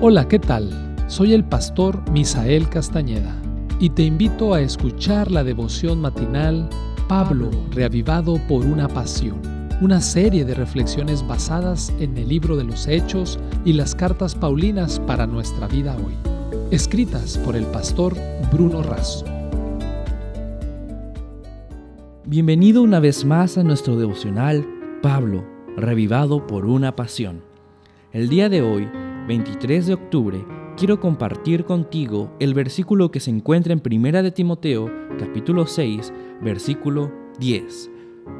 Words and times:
Hola, 0.00 0.28
¿qué 0.28 0.38
tal? 0.38 0.96
Soy 1.06 1.32
el 1.32 1.44
pastor 1.44 2.10
Misael 2.10 2.68
Castañeda 2.68 3.40
y 3.78 3.90
te 3.90 4.02
invito 4.02 4.52
a 4.52 4.60
escuchar 4.60 5.30
la 5.30 5.44
devoción 5.44 6.00
matinal 6.00 6.68
Pablo, 7.08 7.50
reavivado 7.70 8.38
por 8.48 8.66
una 8.66 8.88
pasión, 8.88 9.40
una 9.80 10.00
serie 10.00 10.44
de 10.44 10.54
reflexiones 10.54 11.26
basadas 11.26 11.92
en 12.00 12.18
el 12.18 12.28
libro 12.28 12.56
de 12.56 12.64
los 12.64 12.86
Hechos 12.86 13.38
y 13.64 13.72
las 13.72 13.94
cartas 13.94 14.34
Paulinas 14.34 15.00
para 15.00 15.26
nuestra 15.26 15.68
vida 15.68 15.96
hoy, 15.96 16.14
escritas 16.70 17.38
por 17.38 17.56
el 17.56 17.64
pastor 17.66 18.14
Bruno 18.52 18.82
Razo. 18.82 19.24
Bienvenido 22.26 22.82
una 22.82 23.00
vez 23.00 23.24
más 23.24 23.56
a 23.56 23.62
nuestro 23.62 23.96
devocional 23.96 24.66
Pablo, 25.02 25.44
revivado 25.76 26.46
por 26.46 26.66
una 26.66 26.94
pasión. 26.96 27.42
El 28.12 28.28
día 28.28 28.48
de 28.48 28.62
hoy 28.62 28.88
23 29.26 29.86
de 29.86 29.94
octubre, 29.94 30.44
quiero 30.76 31.00
compartir 31.00 31.64
contigo 31.64 32.30
el 32.40 32.52
versículo 32.52 33.10
que 33.10 33.20
se 33.20 33.30
encuentra 33.30 33.72
en 33.72 33.80
Primera 33.80 34.22
de 34.22 34.30
Timoteo, 34.30 34.90
capítulo 35.18 35.66
6, 35.66 36.12
versículo 36.42 37.10
10. 37.38 37.90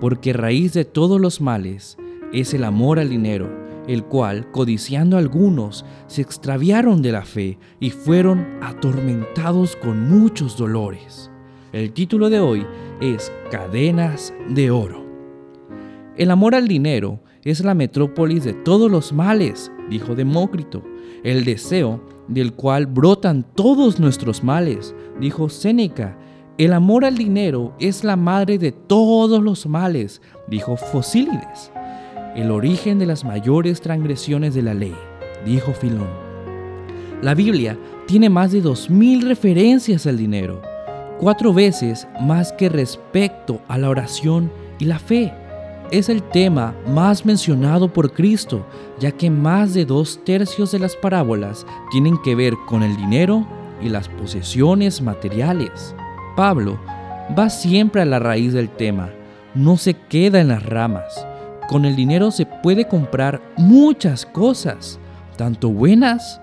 Porque 0.00 0.32
raíz 0.32 0.72
de 0.72 0.84
todos 0.84 1.20
los 1.20 1.40
males 1.40 1.98
es 2.32 2.52
el 2.52 2.64
amor 2.64 2.98
al 2.98 3.10
dinero, 3.10 3.48
el 3.86 4.04
cual, 4.04 4.50
codiciando 4.50 5.16
algunos, 5.18 5.84
se 6.08 6.22
extraviaron 6.22 7.00
de 7.00 7.12
la 7.12 7.24
fe 7.24 7.58
y 7.78 7.90
fueron 7.90 8.58
atormentados 8.60 9.76
con 9.76 10.08
muchos 10.08 10.56
dolores. 10.56 11.30
El 11.72 11.92
título 11.92 12.28
de 12.28 12.40
hoy 12.40 12.66
es 13.00 13.32
Cadenas 13.52 14.34
de 14.48 14.72
Oro. 14.72 15.02
El 16.16 16.30
amor 16.30 16.56
al 16.56 16.66
dinero 16.66 17.20
es 17.44 17.64
la 17.64 17.74
metrópolis 17.74 18.44
de 18.44 18.52
todos 18.52 18.90
los 18.90 19.12
males, 19.12 19.72
dijo 19.92 20.14
Demócrito, 20.14 20.82
el 21.22 21.44
deseo 21.44 22.00
del 22.26 22.54
cual 22.54 22.86
brotan 22.86 23.44
todos 23.54 24.00
nuestros 24.00 24.42
males, 24.42 24.94
dijo 25.20 25.48
Séneca. 25.48 26.18
El 26.58 26.72
amor 26.72 27.04
al 27.04 27.16
dinero 27.16 27.74
es 27.78 28.04
la 28.04 28.16
madre 28.16 28.58
de 28.58 28.72
todos 28.72 29.42
los 29.42 29.66
males, 29.66 30.20
dijo 30.48 30.76
Fosílides. 30.76 31.72
El 32.34 32.50
origen 32.50 32.98
de 32.98 33.06
las 33.06 33.24
mayores 33.24 33.80
transgresiones 33.80 34.54
de 34.54 34.62
la 34.62 34.74
ley, 34.74 34.94
dijo 35.44 35.72
Filón. 35.72 36.08
La 37.20 37.34
Biblia 37.34 37.78
tiene 38.06 38.30
más 38.30 38.52
de 38.52 38.60
dos 38.60 38.90
mil 38.90 39.22
referencias 39.28 40.06
al 40.06 40.16
dinero, 40.16 40.60
cuatro 41.20 41.52
veces 41.52 42.08
más 42.20 42.52
que 42.52 42.68
respecto 42.68 43.60
a 43.68 43.78
la 43.78 43.90
oración 43.90 44.50
y 44.78 44.86
la 44.86 44.98
fe 44.98 45.32
es 45.92 46.08
el 46.08 46.22
tema 46.22 46.74
más 46.88 47.26
mencionado 47.26 47.92
por 47.92 48.12
Cristo, 48.12 48.66
ya 48.98 49.12
que 49.12 49.30
más 49.30 49.74
de 49.74 49.84
dos 49.84 50.18
tercios 50.24 50.72
de 50.72 50.78
las 50.78 50.96
parábolas 50.96 51.66
tienen 51.90 52.16
que 52.22 52.34
ver 52.34 52.54
con 52.66 52.82
el 52.82 52.96
dinero 52.96 53.46
y 53.82 53.90
las 53.90 54.08
posesiones 54.08 55.02
materiales. 55.02 55.94
Pablo 56.34 56.78
va 57.38 57.50
siempre 57.50 58.00
a 58.00 58.06
la 58.06 58.18
raíz 58.18 58.54
del 58.54 58.70
tema, 58.70 59.10
no 59.54 59.76
se 59.76 59.92
queda 59.92 60.40
en 60.40 60.48
las 60.48 60.64
ramas. 60.64 61.26
Con 61.68 61.84
el 61.84 61.94
dinero 61.94 62.30
se 62.30 62.46
puede 62.46 62.88
comprar 62.88 63.42
muchas 63.58 64.24
cosas, 64.24 64.98
tanto 65.36 65.68
buenas 65.68 66.40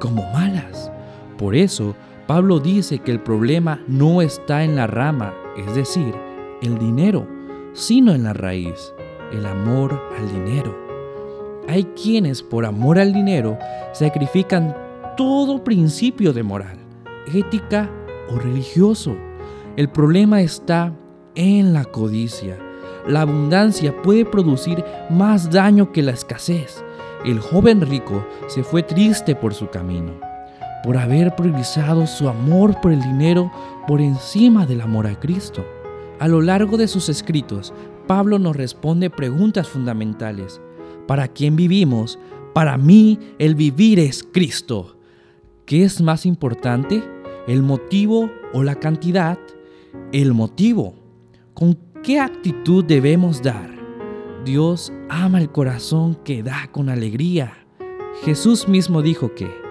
como 0.00 0.22
malas. 0.32 0.92
Por 1.38 1.56
eso, 1.56 1.96
Pablo 2.26 2.60
dice 2.60 2.98
que 2.98 3.10
el 3.10 3.20
problema 3.20 3.80
no 3.88 4.20
está 4.20 4.64
en 4.64 4.76
la 4.76 4.86
rama, 4.86 5.32
es 5.56 5.74
decir, 5.74 6.14
el 6.60 6.78
dinero 6.78 7.26
sino 7.72 8.12
en 8.14 8.24
la 8.24 8.32
raíz, 8.32 8.92
el 9.32 9.46
amor 9.46 10.00
al 10.18 10.32
dinero. 10.32 10.76
Hay 11.68 11.84
quienes 11.84 12.42
por 12.42 12.66
amor 12.66 12.98
al 12.98 13.12
dinero 13.12 13.58
sacrifican 13.92 14.76
todo 15.16 15.62
principio 15.62 16.32
de 16.32 16.42
moral, 16.42 16.78
ética 17.32 17.90
o 18.30 18.38
religioso. 18.38 19.14
El 19.76 19.88
problema 19.88 20.40
está 20.40 20.92
en 21.34 21.72
la 21.72 21.84
codicia. 21.84 22.58
La 23.06 23.22
abundancia 23.22 23.94
puede 24.02 24.24
producir 24.24 24.84
más 25.10 25.50
daño 25.50 25.92
que 25.92 26.02
la 26.02 26.12
escasez. 26.12 26.84
El 27.24 27.40
joven 27.40 27.80
rico 27.80 28.26
se 28.48 28.62
fue 28.62 28.82
triste 28.82 29.34
por 29.34 29.54
su 29.54 29.68
camino, 29.68 30.12
por 30.82 30.96
haber 30.96 31.34
priorizado 31.36 32.06
su 32.06 32.28
amor 32.28 32.80
por 32.80 32.92
el 32.92 33.00
dinero 33.00 33.50
por 33.86 34.00
encima 34.00 34.66
del 34.66 34.80
amor 34.80 35.06
a 35.06 35.18
Cristo. 35.18 35.64
A 36.18 36.28
lo 36.28 36.40
largo 36.40 36.76
de 36.76 36.88
sus 36.88 37.08
escritos, 37.08 37.72
Pablo 38.06 38.38
nos 38.38 38.56
responde 38.56 39.10
preguntas 39.10 39.68
fundamentales. 39.68 40.60
¿Para 41.06 41.28
quién 41.28 41.56
vivimos? 41.56 42.18
Para 42.54 42.76
mí 42.76 43.18
el 43.38 43.54
vivir 43.54 43.98
es 43.98 44.22
Cristo. 44.22 44.96
¿Qué 45.66 45.84
es 45.84 46.00
más 46.00 46.26
importante? 46.26 47.02
¿El 47.46 47.62
motivo 47.62 48.30
o 48.52 48.62
la 48.62 48.74
cantidad? 48.76 49.38
El 50.12 50.34
motivo. 50.34 50.94
¿Con 51.54 51.78
qué 52.02 52.20
actitud 52.20 52.84
debemos 52.84 53.42
dar? 53.42 53.70
Dios 54.44 54.92
ama 55.08 55.40
el 55.40 55.50
corazón 55.50 56.16
que 56.24 56.42
da 56.42 56.68
con 56.72 56.88
alegría. 56.88 57.66
Jesús 58.24 58.68
mismo 58.68 59.02
dijo 59.02 59.34
que 59.34 59.61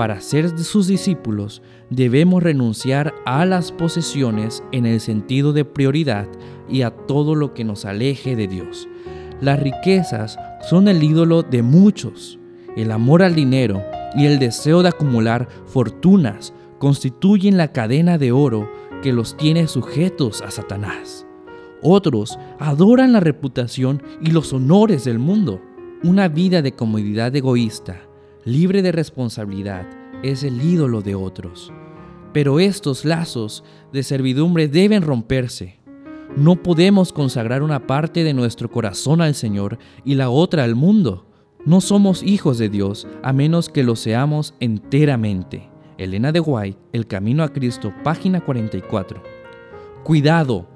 para 0.00 0.22
ser 0.22 0.58
sus 0.58 0.86
discípulos 0.86 1.60
debemos 1.90 2.42
renunciar 2.42 3.12
a 3.26 3.44
las 3.44 3.70
posesiones 3.70 4.62
en 4.72 4.86
el 4.86 4.98
sentido 4.98 5.52
de 5.52 5.66
prioridad 5.66 6.26
y 6.70 6.80
a 6.80 6.90
todo 6.90 7.34
lo 7.34 7.52
que 7.52 7.64
nos 7.64 7.84
aleje 7.84 8.34
de 8.34 8.48
Dios. 8.48 8.88
Las 9.42 9.60
riquezas 9.60 10.38
son 10.66 10.88
el 10.88 11.02
ídolo 11.02 11.42
de 11.42 11.60
muchos. 11.60 12.38
El 12.78 12.92
amor 12.92 13.22
al 13.22 13.34
dinero 13.34 13.82
y 14.16 14.24
el 14.24 14.38
deseo 14.38 14.82
de 14.82 14.88
acumular 14.88 15.48
fortunas 15.66 16.54
constituyen 16.78 17.58
la 17.58 17.70
cadena 17.70 18.16
de 18.16 18.32
oro 18.32 18.72
que 19.02 19.12
los 19.12 19.36
tiene 19.36 19.68
sujetos 19.68 20.40
a 20.40 20.50
Satanás. 20.50 21.26
Otros 21.82 22.38
adoran 22.58 23.12
la 23.12 23.20
reputación 23.20 24.02
y 24.22 24.30
los 24.30 24.54
honores 24.54 25.04
del 25.04 25.18
mundo. 25.18 25.60
Una 26.02 26.28
vida 26.28 26.62
de 26.62 26.72
comodidad 26.72 27.36
egoísta 27.36 28.06
libre 28.44 28.82
de 28.82 28.92
responsabilidad, 28.92 29.86
es 30.22 30.42
el 30.44 30.62
ídolo 30.62 31.02
de 31.02 31.14
otros. 31.14 31.72
Pero 32.32 32.60
estos 32.60 33.04
lazos 33.04 33.64
de 33.92 34.02
servidumbre 34.02 34.68
deben 34.68 35.02
romperse. 35.02 35.78
No 36.36 36.62
podemos 36.62 37.12
consagrar 37.12 37.62
una 37.62 37.86
parte 37.86 38.22
de 38.22 38.34
nuestro 38.34 38.70
corazón 38.70 39.20
al 39.20 39.34
Señor 39.34 39.78
y 40.04 40.14
la 40.14 40.30
otra 40.30 40.64
al 40.64 40.74
mundo. 40.74 41.26
No 41.66 41.80
somos 41.80 42.22
hijos 42.22 42.56
de 42.58 42.68
Dios 42.68 43.06
a 43.22 43.32
menos 43.32 43.68
que 43.68 43.82
lo 43.82 43.96
seamos 43.96 44.54
enteramente. 44.60 45.68
Elena 45.98 46.32
de 46.32 46.40
White, 46.40 46.78
El 46.92 47.06
Camino 47.06 47.42
a 47.42 47.52
Cristo, 47.52 47.92
página 48.04 48.40
44. 48.40 49.22
Cuidado, 50.04 50.66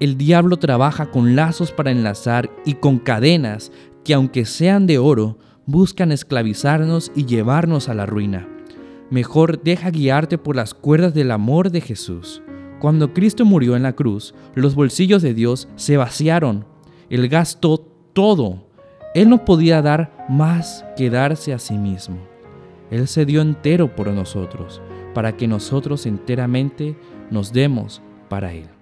el 0.00 0.16
diablo 0.16 0.56
trabaja 0.56 1.10
con 1.10 1.36
lazos 1.36 1.70
para 1.70 1.92
enlazar 1.92 2.50
y 2.64 2.74
con 2.74 2.98
cadenas 2.98 3.70
que 4.02 4.14
aunque 4.14 4.44
sean 4.44 4.86
de 4.86 4.98
oro, 4.98 5.38
buscan 5.72 6.12
esclavizarnos 6.12 7.10
y 7.16 7.24
llevarnos 7.24 7.88
a 7.88 7.94
la 7.94 8.06
ruina. 8.06 8.46
Mejor 9.10 9.62
deja 9.62 9.90
guiarte 9.90 10.38
por 10.38 10.54
las 10.54 10.74
cuerdas 10.74 11.14
del 11.14 11.32
amor 11.32 11.70
de 11.70 11.80
Jesús. 11.80 12.42
Cuando 12.78 13.12
Cristo 13.12 13.44
murió 13.44 13.74
en 13.74 13.82
la 13.82 13.94
cruz, 13.94 14.34
los 14.54 14.74
bolsillos 14.74 15.22
de 15.22 15.34
Dios 15.34 15.68
se 15.76 15.96
vaciaron. 15.96 16.66
Él 17.10 17.28
gastó 17.28 17.78
todo. 18.12 18.68
Él 19.14 19.28
no 19.28 19.44
podía 19.44 19.82
dar 19.82 20.26
más 20.28 20.84
que 20.96 21.10
darse 21.10 21.52
a 21.52 21.58
sí 21.58 21.78
mismo. 21.78 22.18
Él 22.90 23.08
se 23.08 23.24
dio 23.24 23.40
entero 23.40 23.96
por 23.96 24.08
nosotros, 24.08 24.82
para 25.14 25.36
que 25.36 25.48
nosotros 25.48 26.06
enteramente 26.06 26.96
nos 27.30 27.52
demos 27.52 28.02
para 28.28 28.52
Él. 28.52 28.81